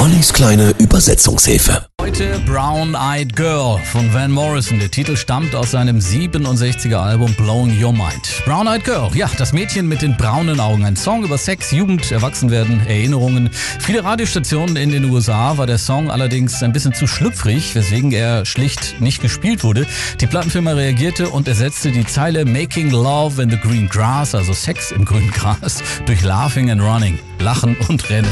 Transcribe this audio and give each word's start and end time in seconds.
Ollis 0.00 0.32
kleine 0.32 0.70
Übersetzungshilfe. 0.78 1.84
Heute 2.00 2.40
Brown 2.46 2.94
Eyed 2.94 3.36
Girl 3.36 3.78
von 3.92 4.12
Van 4.14 4.30
Morrison. 4.30 4.78
Der 4.78 4.90
Titel 4.90 5.14
stammt 5.14 5.54
aus 5.54 5.72
seinem 5.72 5.98
67er 5.98 6.96
Album 6.96 7.34
Blowing 7.34 7.78
Your 7.78 7.92
Mind. 7.92 8.42
Brown 8.46 8.66
Eyed 8.66 8.82
Girl, 8.84 9.10
ja, 9.14 9.30
das 9.36 9.52
Mädchen 9.52 9.86
mit 9.88 10.00
den 10.00 10.16
braunen 10.16 10.58
Augen. 10.58 10.86
Ein 10.86 10.96
Song 10.96 11.22
über 11.22 11.36
Sex, 11.36 11.70
Jugend, 11.70 12.10
Erwachsenwerden, 12.10 12.80
Erinnerungen. 12.86 13.50
Viele 13.78 14.02
Radiostationen 14.02 14.76
in 14.76 14.90
den 14.90 15.04
USA 15.04 15.58
war 15.58 15.66
der 15.66 15.76
Song 15.76 16.10
allerdings 16.10 16.62
ein 16.62 16.72
bisschen 16.72 16.94
zu 16.94 17.06
schlüpfrig, 17.06 17.74
weswegen 17.74 18.10
er 18.10 18.46
schlicht 18.46 19.02
nicht 19.02 19.20
gespielt 19.20 19.64
wurde. 19.64 19.86
Die 20.18 20.26
Plattenfirma 20.26 20.72
reagierte 20.72 21.28
und 21.28 21.46
ersetzte 21.46 21.92
die 21.92 22.06
Zeile 22.06 22.46
Making 22.46 22.90
Love 22.90 23.42
in 23.42 23.50
the 23.50 23.58
Green 23.58 23.86
Grass, 23.86 24.34
also 24.34 24.54
Sex 24.54 24.92
im 24.92 25.04
grünen 25.04 25.30
Gras, 25.30 25.82
durch 26.06 26.22
Laughing 26.22 26.70
and 26.70 26.80
Running. 26.80 27.18
Lachen 27.38 27.76
und 27.88 28.08
Rennen. 28.08 28.30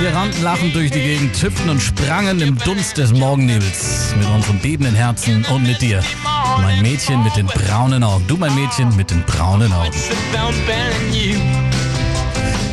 Wir 0.00 0.14
rannten 0.14 0.42
lachend 0.42 0.74
durch 0.74 0.90
die 0.90 1.00
Gegend, 1.00 1.42
hüpften 1.42 1.68
und 1.68 1.78
sprangen 1.78 2.40
im 2.40 2.56
Dunst 2.56 2.96
des 2.96 3.12
Morgennebels. 3.12 4.14
Mit 4.16 4.26
unseren 4.28 4.58
bebenden 4.58 4.94
Herzen 4.94 5.44
und 5.52 5.62
mit 5.64 5.82
dir. 5.82 6.02
Mein 6.62 6.80
Mädchen 6.80 7.22
mit 7.22 7.36
den 7.36 7.44
braunen 7.44 8.02
Augen. 8.02 8.24
Du, 8.26 8.38
mein 8.38 8.54
Mädchen 8.54 8.96
mit 8.96 9.10
den 9.10 9.22
braunen 9.24 9.70
Augen. 9.70 9.92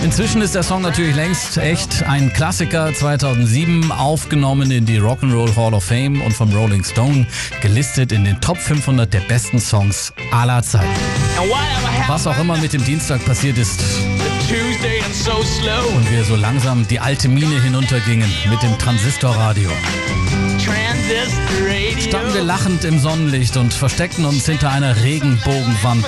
Inzwischen 0.04 0.42
ist 0.42 0.56
der 0.56 0.64
Song 0.64 0.84
natürlich 0.84 1.18
längst 1.18 1.58
echt 1.58 2.04
ein 2.04 2.32
Klassiker. 2.32 2.94
2007 2.94 3.92
aufgenommen 3.92 4.72
in 4.72 4.86
die 4.86 4.98
Rock'n'Roll 4.98 5.54
Hall 5.54 5.74
of 5.74 5.84
Fame 5.84 6.22
und 6.22 6.32
vom 6.32 6.56
Rolling 6.56 6.86
Stone 6.86 7.28
gelistet 7.62 8.14
in 8.14 8.24
den 8.24 8.40
Top 8.40 8.58
500 8.58 9.14
der 9.14 9.20
besten 9.20 9.60
Songs 9.60 10.14
aller 10.32 10.64
Zeiten. 10.64 10.88
Was 12.08 12.26
auch 12.26 12.40
immer 12.40 12.56
mit 12.58 12.72
dem 12.72 12.86
Dienstag 12.86 13.26
passiert 13.26 13.58
ist, 13.58 13.84
und 15.94 16.10
wir 16.10 16.24
so 16.24 16.36
langsam 16.38 16.88
die 16.88 17.02
alte 17.02 17.28
Mine 17.28 17.62
hinuntergingen 17.62 18.32
mit 18.50 18.64
dem 18.64 18.78
Transistorradio. 18.80 19.70
Standen 22.00 22.34
wir 22.34 22.44
lachend 22.44 22.86
im 22.86 22.98
Sonnenlicht 22.98 23.58
und 23.58 23.74
versteckten 23.74 24.24
uns 24.24 24.46
hinter 24.46 24.72
einer 24.72 25.04
Regenbogenwand. 25.04 26.06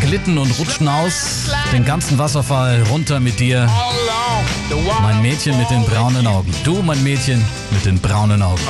Glitten 0.00 0.38
und 0.38 0.50
rutschten 0.58 0.88
aus, 0.88 1.50
den 1.72 1.84
ganzen 1.84 2.18
Wasserfall 2.18 2.82
runter 2.90 3.20
mit 3.20 3.38
dir. 3.38 3.70
Mein 5.02 5.22
Mädchen 5.22 5.56
mit 5.56 5.70
den 5.70 5.84
braunen 5.84 6.26
Augen. 6.26 6.52
Du, 6.64 6.82
mein 6.82 7.00
Mädchen 7.04 7.44
mit 7.70 7.84
den 7.84 8.00
braunen 8.00 8.42
Augen. 8.42 8.62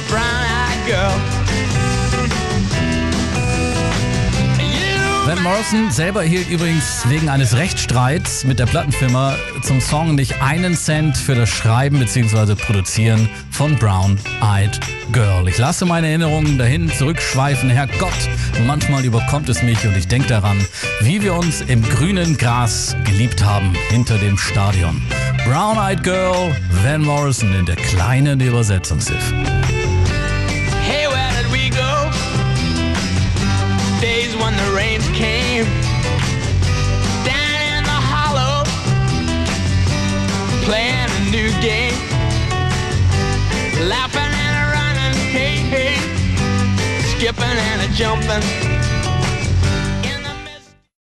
Van 5.28 5.42
Morrison 5.42 5.90
selber 5.90 6.22
erhielt 6.22 6.48
übrigens 6.48 7.02
wegen 7.06 7.28
eines 7.28 7.54
Rechtsstreits 7.54 8.44
mit 8.44 8.58
der 8.58 8.64
Plattenfirma 8.64 9.36
zum 9.62 9.78
Song 9.78 10.14
nicht 10.14 10.40
einen 10.40 10.74
Cent 10.74 11.18
für 11.18 11.34
das 11.34 11.50
Schreiben 11.50 11.98
bzw. 11.98 12.54
Produzieren 12.54 13.28
von 13.50 13.76
Brown 13.76 14.18
Eyed 14.40 14.80
Girl. 15.12 15.46
Ich 15.46 15.58
lasse 15.58 15.84
meine 15.84 16.06
Erinnerungen 16.06 16.56
dahin 16.56 16.90
zurückschweifen, 16.90 17.68
Herrgott. 17.68 18.10
Manchmal 18.66 19.04
überkommt 19.04 19.50
es 19.50 19.62
mich 19.62 19.84
und 19.84 19.98
ich 19.98 20.08
denke 20.08 20.28
daran, 20.28 20.56
wie 21.02 21.22
wir 21.22 21.34
uns 21.34 21.60
im 21.60 21.82
grünen 21.82 22.38
Gras 22.38 22.96
geliebt 23.04 23.44
haben 23.44 23.74
hinter 23.90 24.16
dem 24.16 24.38
Stadion. 24.38 25.02
Brown 25.44 25.76
Eyed 25.76 26.02
Girl, 26.02 26.56
Van 26.82 27.02
Morrison 27.02 27.52
in 27.52 27.66
der 27.66 27.76
kleinen 27.76 28.40
Übersetzungshilfe. 28.40 29.57
Rains 34.98 35.16
came 35.16 35.64
down 37.24 37.60
in 37.76 37.84
the 37.84 38.00
hollow, 38.10 38.64
playing 40.64 41.10
a 41.10 41.30
new 41.30 41.50
game, 41.60 41.94
laughing 43.88 44.20
and 44.22 44.72
running, 44.72 45.18
hey 45.30 45.56
hey, 45.56 45.96
skipping 47.16 47.44
and 47.44 47.82
a 47.82 47.94
jumping. 47.94 49.07